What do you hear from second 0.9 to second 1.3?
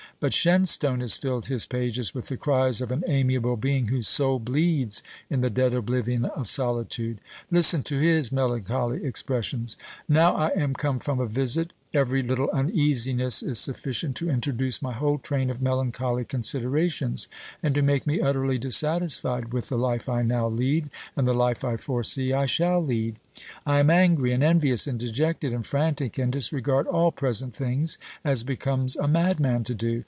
has